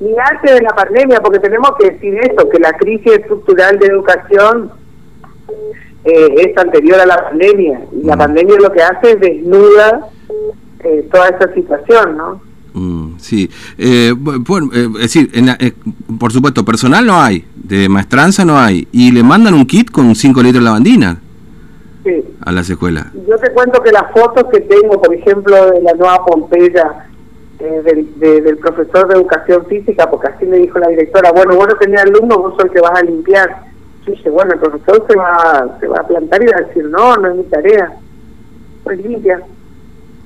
Ni 0.00 0.14
antes 0.18 0.54
de 0.54 0.62
la 0.62 0.70
pandemia, 0.70 1.20
porque 1.20 1.40
tenemos 1.40 1.72
que 1.78 1.90
decir 1.90 2.14
esto, 2.22 2.48
que 2.48 2.58
la 2.58 2.72
crisis 2.72 3.12
estructural 3.12 3.78
de 3.78 3.86
educación 3.86 4.70
eh, 6.04 6.34
es 6.38 6.56
anterior 6.58 7.00
a 7.00 7.06
la 7.06 7.16
pandemia. 7.16 7.80
Y 7.92 8.04
la 8.04 8.14
mm. 8.14 8.18
pandemia 8.18 8.56
lo 8.60 8.72
que 8.72 8.82
hace 8.82 9.12
es 9.12 9.20
desnuda 9.20 10.08
eh, 10.84 11.08
toda 11.12 11.28
esa 11.28 11.52
situación, 11.54 12.16
¿no? 12.16 12.51
Mm, 12.74 13.18
sí, 13.18 13.50
eh, 13.76 14.14
bueno, 14.16 14.70
eh, 14.72 14.88
es 14.96 15.02
decir, 15.02 15.30
eh, 15.34 15.72
por 16.18 16.32
supuesto, 16.32 16.64
personal 16.64 17.04
no 17.04 17.20
hay, 17.20 17.44
de 17.54 17.88
maestranza 17.88 18.44
no 18.44 18.58
hay, 18.58 18.88
y 18.92 19.12
le 19.12 19.22
mandan 19.22 19.54
un 19.54 19.66
kit 19.66 19.90
con 19.90 20.14
5 20.14 20.42
litros 20.42 20.62
de 20.62 20.64
lavandina 20.64 21.20
sí. 22.02 22.24
a 22.40 22.52
las 22.52 22.70
escuelas. 22.70 23.08
Yo 23.28 23.36
te 23.36 23.52
cuento 23.52 23.82
que 23.82 23.92
las 23.92 24.10
fotos 24.12 24.44
que 24.50 24.60
tengo, 24.60 25.00
por 25.00 25.14
ejemplo, 25.14 25.70
de 25.70 25.82
la 25.82 25.92
nueva 25.94 26.24
Pompeya, 26.24 27.08
del, 27.58 28.58
profesor 28.58 29.06
de 29.08 29.14
educación 29.14 29.66
física, 29.66 30.10
porque 30.10 30.28
así 30.28 30.44
me 30.46 30.56
dijo 30.56 30.78
la 30.78 30.88
directora, 30.88 31.30
bueno, 31.32 31.54
vos 31.54 31.68
no 31.68 31.74
tenés 31.76 32.00
alumnos, 32.00 32.38
vos 32.38 32.54
sos 32.54 32.64
el 32.64 32.70
que 32.70 32.80
vas 32.80 32.98
a 32.98 33.04
limpiar. 33.04 33.64
Yo 34.04 34.12
dije, 34.12 34.30
bueno, 34.30 34.54
el 34.54 34.58
profesor 34.58 35.04
se 35.08 35.16
va, 35.16 35.76
se 35.78 35.86
va 35.86 36.00
a 36.00 36.06
plantar 36.06 36.42
y 36.42 36.46
va 36.46 36.56
a 36.56 36.66
decir, 36.66 36.84
no, 36.86 37.16
no 37.16 37.30
es 37.30 37.36
mi 37.36 37.44
tarea, 37.44 37.92
pues 38.82 38.98
limpia. 39.04 39.42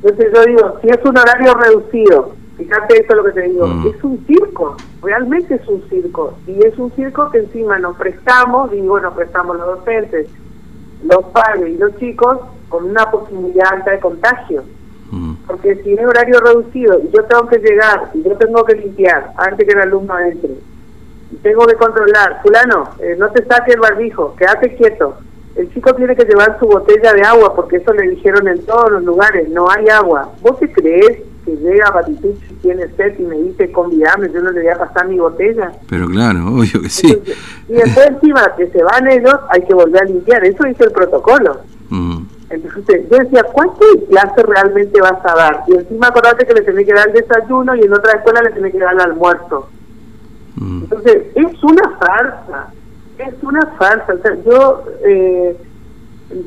Entonces 0.03 0.33
yo 0.35 0.45
digo, 0.45 0.79
si 0.83 0.89
es 0.89 1.05
un 1.05 1.17
horario 1.17 1.55
reducido, 1.55 2.33
fíjate 2.57 3.01
esto 3.01 3.13
es 3.13 3.17
lo 3.17 3.25
que 3.25 3.33
te 3.33 3.43
digo, 3.43 3.67
mm. 3.67 3.87
es 3.89 4.05
un 4.05 4.27
circo, 4.27 4.77
realmente 5.03 5.55
es 5.55 5.69
un 5.69 5.83
circo, 5.89 6.35
y 6.47 6.65
es 6.65 6.77
un 6.79 6.91
circo 6.93 7.31
que 7.31 7.39
encima 7.39 7.79
nos 7.79 7.97
prestamos, 7.97 8.73
y 8.73 8.81
bueno, 8.83 9.15
prestamos 9.15 9.57
los 9.57 9.79
docentes, 9.79 10.29
los 11.05 11.25
padres 11.27 11.75
y 11.75 11.79
los 11.79 11.97
chicos, 11.99 12.39
con 12.69 12.85
una 12.85 13.11
posibilidad 13.11 13.73
alta 13.73 13.93
de 13.93 14.01
contagio. 14.01 14.65
Mm. 15.11 15.35
Porque 15.47 15.77
si 15.83 15.93
es 15.93 16.05
horario 16.05 16.41
reducido 16.41 16.99
y 16.99 17.11
yo 17.11 17.25
tengo 17.25 17.47
que 17.47 17.59
llegar 17.59 18.11
y 18.13 18.23
yo 18.23 18.37
tengo 18.37 18.65
que 18.65 18.75
limpiar 18.75 19.33
antes 19.37 19.67
que 19.67 19.73
el 19.73 19.81
alumno 19.81 20.19
entre, 20.19 20.51
y 21.31 21.37
tengo 21.37 21.67
que 21.67 21.75
controlar, 21.75 22.41
fulano, 22.43 22.91
eh, 22.99 23.17
no 23.19 23.31
te 23.31 23.45
saques 23.45 23.75
el 23.75 23.81
barbijo, 23.81 24.35
quédate 24.37 24.75
quieto, 24.77 25.17
el 25.57 25.73
chico 25.73 25.95
tiene 25.95 26.15
que 26.15 26.25
llevar 26.25 26.59
su 26.59 26.67
botella 26.67 27.13
de 27.13 27.23
agua 27.23 27.55
porque 27.55 27.77
eso 27.77 27.93
le 27.93 28.11
dijeron 28.11 28.47
en 28.49 28.65
todos 28.67 28.91
los 28.91 29.05
lugares, 29.05 29.49
no 29.49 29.71
hay 29.71 29.89
agua. 29.89 30.31
¿Vos 30.43 30.59
te 30.59 30.71
crees 30.71 31.23
que 31.47 31.57
llega 31.57 31.87
a 31.89 32.11
y 32.11 32.17
tiene 32.61 32.89
sed 32.97 33.19
y 33.19 33.23
me 33.23 33.37
dice 33.37 33.71
convidame, 33.71 34.31
yo 34.33 34.43
no 34.43 34.51
le 34.51 34.63
voy 34.63 34.71
a 34.71 34.79
pasar 34.79 35.09
mi 35.09 35.19
botella. 35.19 35.73
Pero 35.89 36.09
claro, 36.09 36.47
obvio 36.49 36.83
que 36.83 36.89
sí. 36.89 37.23
y 37.69 37.73
después 37.73 38.07
encima 38.09 38.53
que 38.57 38.67
se 38.69 38.83
van 38.83 39.09
ellos, 39.09 39.37
hay 39.51 39.63
que 39.63 39.75
volver 39.75 40.03
a 40.03 40.07
limpiar, 40.07 40.45
eso 40.45 40.65
dice 40.65 40.85
el 40.85 40.93
protocolo. 40.93 41.61
Mm. 41.89 42.23
Entonces 42.51 43.09
yo 43.11 43.19
decía, 43.19 43.45
¿cuánto 43.53 43.85
clase 44.09 44.43
realmente 44.43 45.01
vas 45.01 45.25
a 45.25 45.35
dar? 45.35 45.65
Y 45.69 45.75
encima 45.75 46.09
acordate 46.09 46.47
que 46.47 46.55
le 46.55 46.63
tenés 46.63 46.87
que 46.87 46.93
dar 46.93 47.09
el 47.09 47.15
desayuno 47.15 47.75
y 47.77 47.83
en 47.83 47.93
otra 47.93 48.13
escuela 48.13 48.43
le 48.43 48.51
tenés 48.51 48.73
que 48.73 48.79
dar 48.79 48.95
el 48.95 49.01
almuerzo. 49.01 49.69
Mm. 50.57 50.83
Entonces, 50.83 51.23
es 51.35 51.65
una 51.65 51.91
farsa, 51.99 52.73
es 53.19 53.43
una 53.43 53.67
farsa. 53.79 54.15
O 54.15 54.19
sea, 54.19 54.37
yo... 54.45 54.85
Eh, 55.05 55.57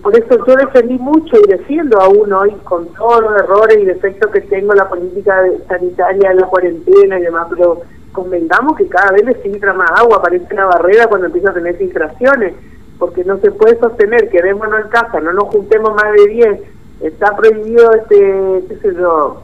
por 0.03 0.13
eso 0.13 0.45
yo 0.45 0.55
defendí 0.55 0.97
mucho 0.97 1.37
y 1.37 1.47
defiendo 1.47 2.01
aún 2.01 2.33
hoy 2.33 2.51
con 2.65 2.87
todos 2.95 3.21
los 3.21 3.41
errores 3.41 3.77
y 3.79 3.85
defectos 3.85 4.29
que 4.31 4.41
tengo 4.41 4.73
la 4.73 4.89
política 4.89 5.41
sanitaria, 5.69 6.33
la 6.33 6.47
cuarentena 6.47 7.17
y 7.17 7.21
demás, 7.21 7.47
pero 7.49 7.81
convengamos 8.11 8.75
que 8.75 8.87
cada 8.87 9.11
vez 9.11 9.23
le 9.23 9.35
filtra 9.35 9.73
más 9.73 9.89
agua, 9.95 10.21
parece 10.21 10.53
una 10.53 10.65
barrera 10.65 11.07
cuando 11.07 11.27
empieza 11.27 11.51
a 11.51 11.53
tener 11.53 11.77
filtraciones, 11.77 12.53
porque 12.97 13.23
no 13.23 13.37
se 13.37 13.51
puede 13.51 13.79
sostener, 13.79 14.29
quedémonos 14.29 14.81
en 14.81 14.89
casa, 14.89 15.21
no 15.21 15.31
nos 15.31 15.45
juntemos 15.45 15.95
más 15.95 16.11
de 16.13 16.27
10, 16.27 16.59
está 17.01 17.35
prohibido, 17.37 17.93
este 17.93 18.63
qué 18.67 18.77
sé 18.81 18.95
yo, 18.95 19.43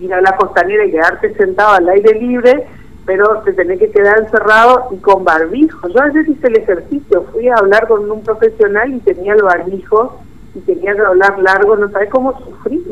ir 0.00 0.14
a 0.14 0.22
la 0.22 0.36
costanera 0.36 0.86
y 0.86 0.90
quedarte 0.90 1.34
sentado 1.34 1.74
al 1.74 1.88
aire 1.90 2.18
libre, 2.18 2.66
pero 3.06 3.42
te 3.44 3.52
tenés 3.52 3.78
que 3.78 3.90
quedar 3.90 4.18
encerrado 4.18 4.88
y 4.92 4.96
con 4.98 5.24
barbijo. 5.24 5.88
Yo 5.88 6.00
ayer 6.00 6.28
hice 6.28 6.46
el 6.46 6.56
ejercicio, 6.56 7.26
fui 7.32 7.48
a 7.48 7.56
hablar 7.56 7.86
con 7.86 8.10
un 8.10 8.22
profesional 8.22 8.94
y 8.94 8.98
tenía 9.00 9.34
el 9.34 9.42
barbijo 9.42 10.20
y 10.54 10.60
tenía 10.60 10.94
que 10.94 11.00
hablar 11.00 11.38
largo, 11.38 11.76
no 11.76 11.90
sabes 11.90 12.08
cómo 12.10 12.38
sufrir. 12.38 12.82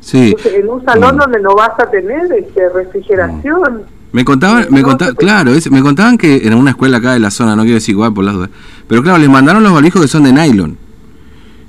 Sí. 0.00 0.34
en 0.44 0.68
un 0.68 0.84
salón 0.84 1.16
mm. 1.16 1.18
donde 1.18 1.40
no 1.40 1.54
vas 1.54 1.78
a 1.78 1.90
tener 1.90 2.32
este, 2.32 2.68
refrigeración. 2.70 3.74
Mm. 3.74 4.00
Me 4.12 4.24
contaban, 4.24 4.66
me 4.70 4.82
contaban, 4.82 5.14
claro, 5.14 5.52
me 5.70 5.82
contaban 5.82 6.18
que 6.18 6.38
en 6.38 6.54
una 6.54 6.70
escuela 6.70 6.96
acá 6.96 7.12
de 7.12 7.20
la 7.20 7.30
zona, 7.30 7.54
no 7.54 7.62
quiero 7.62 7.76
decir 7.76 7.92
igual 7.92 8.12
por 8.12 8.24
las 8.24 8.34
dudas, 8.34 8.50
pero 8.88 9.04
claro, 9.04 9.18
les 9.18 9.28
mandaron 9.28 9.62
los 9.62 9.72
barbijos 9.72 10.02
que 10.02 10.08
son 10.08 10.24
de 10.24 10.32
nylon. 10.32 10.76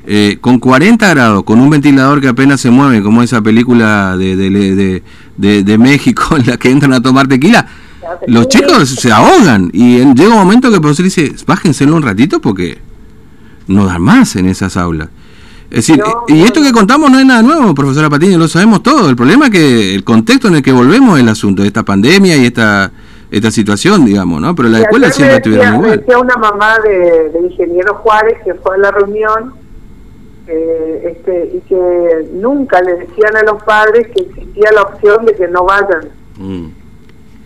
Eh, 0.08 0.39
con 0.41 0.58
40 0.58 1.08
grados, 1.12 1.43
con 1.43 1.60
un 1.60 1.70
ventilador 1.70 2.20
que 2.20 2.27
apenas 2.27 2.60
se 2.60 2.72
mueve, 2.72 3.03
como 3.03 3.22
esa 3.22 3.41
película 3.41 4.17
de, 4.17 4.36
de, 4.36 5.03
de, 5.38 5.63
de 5.63 5.77
México 5.77 6.36
en 6.38 6.48
la 6.48 6.58
que 6.58 6.72
entran 6.72 6.93
a 6.93 7.01
tomar 7.01 7.27
tequila, 7.27 7.67
los 8.27 8.48
chicos 8.48 8.89
se 8.89 9.12
ahogan 9.12 9.70
y 9.74 10.00
llega 10.13 10.29
un 10.29 10.39
momento 10.39 10.70
que 10.70 10.75
el 10.75 10.81
profesor 10.81 11.05
dice, 11.05 11.34
bájenselo 11.46 11.96
un 11.96 12.01
ratito 12.01 12.39
porque 12.39 12.79
no 13.67 13.86
dan 13.86 14.01
más 14.01 14.36
en 14.36 14.48
esas 14.48 14.77
aulas. 14.77 15.10
Es 15.70 15.88
decir, 15.88 16.03
y 16.27 16.41
esto 16.41 16.62
que 16.62 16.74
contamos 16.74 17.10
no 17.10 17.20
es 17.20 17.25
nada 17.25 17.41
nuevo, 17.41 17.74
profesora 17.74 18.10
Patiño, 18.10 18.38
lo 18.38 18.50
sabemos 18.50 18.84
todo. 18.84 19.10
El 19.10 19.15
problema 19.15 19.46
es 19.46 19.51
que 19.51 19.96
el 19.96 20.03
contexto 20.03 20.50
en 20.50 20.55
el 20.55 20.62
que 20.62 20.74
volvemos 20.74 21.17
es 21.17 21.24
el 21.24 21.29
asunto 21.29 21.62
de 21.62 21.70
esta 21.70 21.84
pandemia 21.84 22.36
y 22.38 22.46
esta 22.46 22.91
esta 23.31 23.50
situación, 23.50 24.03
digamos, 24.03 24.41
¿no? 24.41 24.53
Pero 24.53 24.67
la 24.67 24.79
escuela 24.79 25.10
siempre 25.10 25.38
estuvieron 25.38 25.75
igual. 25.75 26.00
Decía 26.00 26.20
una 26.20 26.36
mamá 26.36 26.79
de, 26.79 27.29
de, 27.29 27.39
ingeniero 27.39 27.96
Juárez 27.96 28.38
que 28.43 28.53
fue 28.55 28.75
a 28.75 28.77
la 28.79 28.91
reunión 28.91 29.53
eh, 30.48 31.13
este, 31.15 31.51
y 31.55 31.62
que 31.62 32.27
nunca 32.34 32.81
le 32.81 32.98
decían 32.98 33.38
a 33.38 33.43
los 33.43 33.63
padres 33.63 34.08
que 34.13 34.24
existía 34.24 34.70
la 34.74 34.81
opción 34.81 35.25
de 35.25 35.34
que 35.34 35.48
no 35.48 35.63
vayan. 35.63 36.10
Mm 36.38 36.80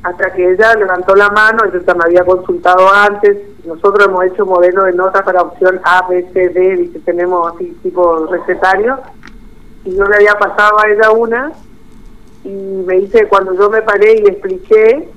hasta 0.05 0.31
que 0.33 0.51
ella 0.51 0.75
levantó 0.75 1.15
la 1.15 1.29
mano, 1.29 1.63
ella 1.65 1.93
me 1.95 2.03
había 2.05 2.23
consultado 2.23 2.93
antes, 2.93 3.37
nosotros 3.65 4.07
hemos 4.07 4.23
hecho 4.25 4.45
modelo 4.45 4.83
de 4.83 4.93
nota 4.93 5.23
para 5.25 5.41
opción 5.41 5.81
A, 5.83 6.07
B, 6.07 6.29
C, 6.31 6.49
D, 6.49 6.91
y 6.93 6.99
tenemos 6.99 7.51
así 7.51 7.75
tipo 7.81 8.27
recetario, 8.27 8.99
y 9.83 9.95
yo 9.95 10.03
le 10.03 10.17
había 10.17 10.35
pasado 10.35 10.77
a 10.79 10.87
ella 10.89 11.09
una, 11.09 11.51
y 12.43 12.49
me 12.49 12.97
dice, 12.99 13.27
cuando 13.27 13.55
yo 13.55 13.67
me 13.71 13.81
paré 13.81 14.21
y 14.21 14.27
expliqué, 14.27 15.09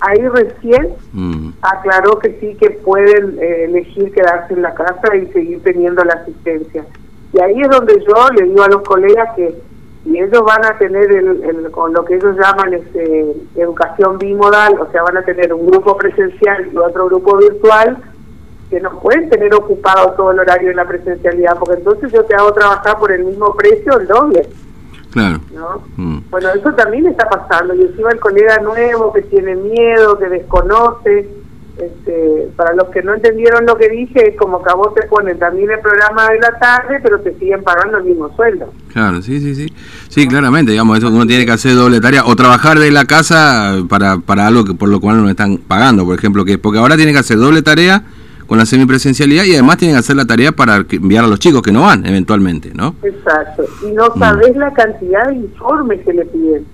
ahí 0.00 0.28
recién 0.28 0.94
mm. 1.14 1.48
aclaró 1.62 2.18
que 2.18 2.38
sí 2.38 2.54
que 2.56 2.68
pueden 2.68 3.38
eh, 3.40 3.64
elegir 3.64 4.12
quedarse 4.12 4.52
en 4.52 4.60
la 4.60 4.74
casa 4.74 5.16
y 5.16 5.26
seguir 5.32 5.62
teniendo 5.62 6.04
la 6.04 6.14
asistencia. 6.14 6.84
Y 7.32 7.40
ahí 7.40 7.62
es 7.62 7.70
donde 7.70 7.98
yo 8.06 8.28
le 8.36 8.44
digo 8.44 8.62
a 8.62 8.68
los 8.68 8.82
colegas 8.82 9.34
que 9.36 9.58
y 10.04 10.18
ellos 10.18 10.42
van 10.44 10.64
a 10.64 10.76
tener 10.76 11.10
el, 11.10 11.70
con 11.70 11.92
lo 11.92 12.04
que 12.04 12.16
ellos 12.16 12.36
llaman 12.36 12.74
este, 12.74 13.34
educación 13.56 14.18
bimodal, 14.18 14.78
o 14.78 14.90
sea, 14.92 15.02
van 15.02 15.16
a 15.16 15.22
tener 15.22 15.52
un 15.52 15.66
grupo 15.66 15.96
presencial 15.96 16.70
y 16.72 16.76
otro 16.76 17.06
grupo 17.06 17.38
virtual, 17.38 17.96
que 18.68 18.80
no 18.80 18.90
pueden 19.00 19.30
tener 19.30 19.54
ocupado 19.54 20.12
todo 20.12 20.32
el 20.32 20.40
horario 20.40 20.68
de 20.68 20.74
la 20.74 20.86
presencialidad, 20.86 21.58
porque 21.58 21.78
entonces 21.78 22.12
yo 22.12 22.22
te 22.24 22.34
hago 22.34 22.52
trabajar 22.52 22.98
por 22.98 23.12
el 23.12 23.24
mismo 23.24 23.54
precio 23.54 23.98
el 23.98 24.06
doble. 24.06 24.46
Claro. 25.10 25.38
¿no? 25.54 25.82
Mm. 25.96 26.18
Bueno, 26.28 26.48
eso 26.50 26.72
también 26.74 27.06
está 27.06 27.28
pasando, 27.28 27.74
y 27.74 27.82
encima 27.82 28.10
el 28.10 28.20
colega 28.20 28.58
nuevo 28.58 29.12
que 29.12 29.22
tiene 29.22 29.54
miedo, 29.54 30.18
que 30.18 30.28
desconoce, 30.28 31.30
este, 31.76 32.48
para 32.56 32.74
los 32.74 32.88
que 32.88 33.02
no 33.02 33.14
entendieron 33.14 33.66
lo 33.66 33.76
que 33.76 33.88
dije, 33.88 34.30
es 34.30 34.36
como 34.36 34.62
que 34.62 34.70
a 34.70 34.74
vos 34.74 34.94
te 34.94 35.06
ponen 35.08 35.38
también 35.38 35.70
el 35.70 35.80
programa 35.80 36.28
de 36.28 36.38
la 36.38 36.58
tarde, 36.58 37.00
pero 37.02 37.20
te 37.20 37.34
siguen 37.38 37.62
pagando 37.62 37.98
el 37.98 38.04
mismo 38.04 38.34
sueldo. 38.36 38.72
Claro, 38.92 39.20
sí, 39.22 39.40
sí, 39.40 39.54
sí. 39.54 39.72
Sí, 40.08 40.28
claramente, 40.28 40.70
digamos, 40.70 40.98
eso 40.98 41.08
uno 41.08 41.26
tiene 41.26 41.44
que 41.44 41.52
hacer 41.52 41.74
doble 41.74 42.00
tarea 42.00 42.24
o 42.24 42.36
trabajar 42.36 42.78
de 42.78 42.90
la 42.90 43.04
casa 43.06 43.78
para, 43.88 44.18
para 44.18 44.46
algo 44.46 44.64
que 44.64 44.74
por 44.74 44.88
lo 44.88 45.00
cual 45.00 45.22
no 45.22 45.28
están 45.28 45.58
pagando, 45.58 46.04
por 46.04 46.16
ejemplo, 46.16 46.44
que 46.44 46.58
porque 46.58 46.78
ahora 46.78 46.96
tiene 46.96 47.12
que 47.12 47.18
hacer 47.18 47.38
doble 47.38 47.62
tarea 47.62 48.04
con 48.46 48.58
la 48.58 48.66
semipresencialidad 48.66 49.44
y 49.44 49.54
además 49.54 49.78
tienen 49.78 49.96
que 49.96 50.00
hacer 50.00 50.16
la 50.16 50.26
tarea 50.26 50.52
para 50.52 50.84
enviar 50.88 51.24
a 51.24 51.28
los 51.28 51.38
chicos 51.38 51.62
que 51.62 51.72
no 51.72 51.82
van 51.82 52.06
eventualmente, 52.06 52.72
¿no? 52.74 52.94
Exacto. 53.02 53.64
Y 53.88 53.92
no 53.92 54.08
mm. 54.14 54.18
sabés 54.18 54.56
la 54.56 54.72
cantidad 54.72 55.28
de 55.28 55.36
informes 55.36 56.04
que 56.04 56.12
le 56.12 56.24
piden 56.26 56.66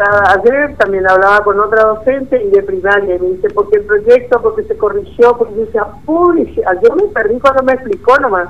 ayer 0.00 0.76
también 0.76 1.08
hablaba 1.08 1.42
con 1.44 1.58
otra 1.58 1.82
docente 1.82 2.42
y 2.42 2.50
de 2.50 2.62
primaria 2.62 3.16
y 3.16 3.18
me 3.18 3.28
dice, 3.30 3.48
porque 3.50 3.78
el 3.78 3.84
proyecto, 3.84 4.40
porque 4.40 4.62
se 4.64 4.76
corrigió, 4.76 5.36
porque 5.36 5.54
yo 5.54 5.60
decía, 5.66 5.86
uy, 6.06 6.54
yo 6.82 6.96
me 6.96 7.02
perdí 7.12 7.40
cuando 7.40 7.62
me 7.62 7.72
explicó 7.72 8.16
nomás 8.18 8.48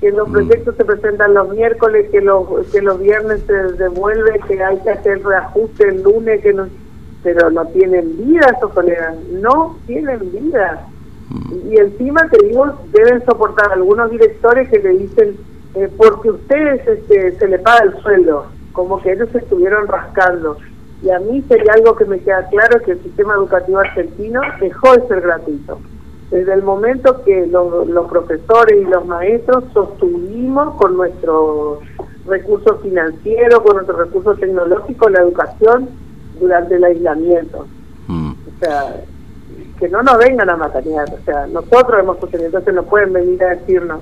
que 0.00 0.10
los 0.10 0.28
mm. 0.28 0.32
proyectos 0.32 0.76
se 0.76 0.84
presentan 0.84 1.34
los 1.34 1.48
miércoles, 1.50 2.08
que 2.10 2.20
los 2.20 2.46
que 2.70 2.82
los 2.82 3.00
viernes 3.00 3.42
se 3.46 3.52
devuelve, 3.52 4.40
que 4.46 4.62
hay 4.62 4.78
que 4.80 4.90
hacer 4.90 5.24
reajuste 5.24 5.88
el 5.88 6.02
lunes, 6.02 6.42
que 6.42 6.52
no, 6.52 6.68
pero 7.22 7.50
no 7.50 7.64
tienen 7.66 8.16
vida 8.18 8.52
esos 8.56 8.72
colegas, 8.72 9.16
no 9.30 9.76
tienen 9.86 10.20
vida. 10.30 10.86
Mm. 11.30 11.72
Y 11.72 11.76
encima 11.78 12.28
te 12.28 12.46
digo, 12.46 12.66
deben 12.92 13.24
soportar 13.24 13.72
algunos 13.72 14.10
directores 14.10 14.68
que 14.68 14.78
le 14.78 14.90
dicen, 14.90 15.36
eh, 15.74 15.90
porque 15.96 16.30
ustedes 16.30 16.86
este, 16.86 17.38
se 17.38 17.48
le 17.48 17.58
paga 17.58 17.84
el 17.84 18.02
sueldo, 18.02 18.46
como 18.72 19.00
que 19.00 19.12
ellos 19.12 19.28
se 19.32 19.38
estuvieron 19.38 19.86
rascando. 19.88 20.56
Y 21.06 21.10
a 21.10 21.20
mí 21.20 21.40
sería 21.46 21.72
algo 21.74 21.94
que 21.94 22.04
me 22.04 22.18
queda 22.18 22.48
claro 22.48 22.82
que 22.82 22.90
el 22.92 23.02
sistema 23.04 23.34
educativo 23.34 23.78
argentino 23.78 24.40
dejó 24.60 24.92
de 24.92 25.06
ser 25.06 25.20
gratuito. 25.20 25.78
Desde 26.32 26.52
el 26.52 26.64
momento 26.64 27.22
que 27.22 27.46
los, 27.46 28.08
profesores 28.08 28.82
y 28.82 28.90
los 28.90 29.06
maestros 29.06 29.62
sostuvimos 29.72 30.74
con 30.74 30.96
nuestros 30.96 31.78
recursos 32.26 32.82
financieros, 32.82 33.60
con 33.60 33.76
nuestros 33.76 33.98
recursos 33.98 34.40
tecnológicos, 34.40 35.12
la 35.12 35.20
educación 35.20 35.90
durante 36.40 36.74
el 36.74 36.82
aislamiento. 36.82 37.68
Mm. 38.08 38.30
O 38.32 38.58
sea, 38.58 38.96
que 39.78 39.88
no 39.88 40.02
nos 40.02 40.18
vengan 40.18 40.50
a 40.50 40.56
matanear. 40.56 41.06
O 41.08 41.24
sea, 41.24 41.46
nosotros 41.46 42.00
hemos 42.00 42.18
sostenido, 42.18 42.48
entonces 42.48 42.74
no 42.74 42.82
pueden 42.82 43.12
venir 43.12 43.44
a 43.44 43.50
decirnos. 43.50 44.00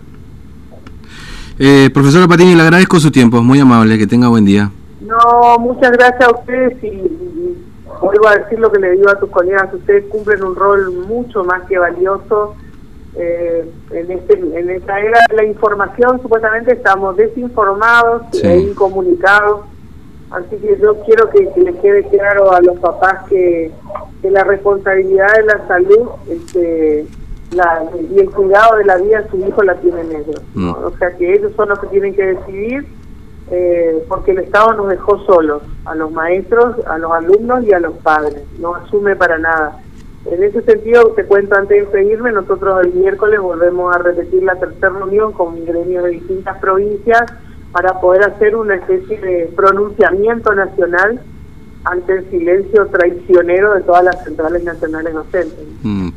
Eh, 1.59 1.91
profesora 1.93 2.27
Patini, 2.27 2.55
le 2.55 2.63
agradezco 2.63 2.99
su 2.99 3.11
tiempo, 3.11 3.43
muy 3.43 3.61
amable, 3.61 3.99
que 3.99 4.07
tenga 4.07 4.29
buen 4.29 4.47
día. 4.47 4.71
No, 5.05 5.59
muchas 5.59 5.93
gracias 5.93 6.29
a 6.29 6.33
ustedes 6.33 6.83
y, 6.83 7.65
vuelvo 8.01 8.29
a 8.29 8.37
decir 8.37 8.59
lo 8.59 8.71
que 8.73 8.81
le 8.81 8.93
digo 8.93 9.11
a 9.11 9.19
tus 9.19 9.31
colegas, 9.31 9.73
ustedes 9.73 10.05
cumplen 10.07 10.43
un 10.43 10.57
rol 10.57 10.93
mucho 11.07 11.45
más 11.45 11.63
que 11.69 11.79
valioso. 11.79 12.55
Eh, 13.17 13.71
en, 13.93 14.11
este, 14.11 14.35
en 14.35 14.71
esta 14.71 14.99
era 14.99 15.21
de 15.31 15.37
la 15.37 15.45
información 15.45 16.21
supuestamente 16.21 16.73
estamos 16.73 17.17
desinformados 17.17 18.23
e 18.43 18.59
incomunicados, 18.59 19.61
así 20.33 20.57
que 20.57 20.77
yo 20.83 20.97
quiero 21.05 21.31
que, 21.31 21.49
les 21.61 21.77
quede 21.77 22.03
claro 22.09 22.51
a 22.51 22.61
los 22.61 22.77
papás 22.81 23.29
que, 23.29 23.71
la 24.23 24.43
responsabilidad 24.43 25.29
de 25.37 25.43
la 25.45 25.69
salud 25.69 26.09
este, 26.29 27.07
la, 27.53 27.85
y 28.11 28.19
el 28.19 28.31
cuidado 28.31 28.79
de 28.79 28.85
la 28.85 28.97
vida 28.97 29.21
de 29.21 29.29
su 29.29 29.37
hijo 29.37 29.63
la 29.63 29.75
tienen 29.77 30.11
ellos. 30.11 30.43
Mm. 30.55 30.71
O 30.71 30.91
sea 30.99 31.11
que 31.17 31.35
ellos 31.35 31.53
son 31.55 31.69
los 31.69 31.79
que 31.79 31.87
tienen 31.89 32.15
que 32.17 32.25
decidir 32.25 32.87
eh, 33.51 34.05
porque 34.09 34.33
el 34.33 34.39
Estado 34.39 34.75
nos 34.75 34.89
dejó 34.89 35.19
solos, 35.27 35.63
a 35.85 35.95
los 35.95 36.11
maestros, 36.11 36.77
a 36.87 36.99
los 36.99 37.13
alumnos 37.13 37.65
y 37.65 37.73
a 37.73 37.81
los 37.81 37.95
padres, 37.99 38.43
no 38.59 38.75
asume 38.75 39.17
para 39.17 39.39
nada. 39.39 39.81
En 40.27 40.43
ese 40.43 40.63
sentido, 40.63 41.13
te 41.15 41.25
cuento 41.27 41.55
antes 41.55 41.85
de 41.85 41.93
seguirme, 41.93 42.33
nosotros 42.33 42.87
el 42.87 42.95
miércoles 42.95 43.41
volvemos 43.41 43.95
a 43.95 43.99
repetir 43.99 44.43
la 44.43 44.55
tercera 44.57 44.89
reunión 44.89 45.33
con 45.33 45.63
gremios 45.67 46.05
de 46.05 46.11
distintas 46.11 46.59
provincias 46.59 47.25
para 47.73 48.01
poder 48.01 48.23
hacer 48.23 48.57
una 48.57 48.77
especie 48.77 49.21
de 49.21 49.53
pronunciamiento 49.55 50.55
nacional 50.55 51.21
ante 51.85 52.15
el 52.15 52.31
silencio 52.31 52.87
traicionero 52.87 53.75
de 53.75 53.83
todas 53.83 54.05
las 54.05 54.25
centrales 54.25 54.65
nacionales 54.65 55.13
docentes. 55.13 55.67
Mm. 55.83 56.09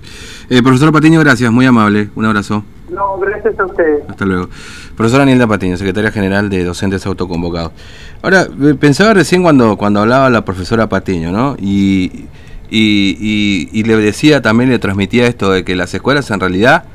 Eh, 0.49 0.63
profesor 0.63 0.93
Patiño, 0.93 1.19
gracias, 1.19 1.51
muy 1.51 1.65
amable, 1.65 2.09
un 2.15 2.25
abrazo. 2.25 2.63
No, 2.97 3.19
gracias 3.19 3.59
a 3.59 3.65
ustedes. 3.65 4.09
Hasta 4.09 4.25
luego. 4.25 4.49
Profesora 4.95 5.23
Nilda 5.23 5.45
Patiño, 5.45 5.77
secretaria 5.77 6.11
general 6.11 6.49
de 6.49 6.63
Docentes 6.63 7.05
Autoconvocados. 7.05 7.71
Ahora, 8.23 8.47
eh, 8.59 8.73
pensaba 8.73 9.13
recién 9.13 9.43
cuando, 9.43 9.77
cuando 9.77 10.01
hablaba 10.01 10.31
la 10.31 10.43
profesora 10.43 10.89
Patiño, 10.89 11.31
¿no? 11.31 11.55
Y, 11.59 12.25
y, 12.71 13.69
y, 13.71 13.83
le 13.83 13.97
decía 13.97 14.41
también, 14.41 14.71
le 14.71 14.79
transmitía 14.79 15.27
esto 15.27 15.51
de 15.51 15.63
que 15.63 15.75
las 15.75 15.93
escuelas 15.93 16.31
en 16.31 16.39
realidad 16.39 16.85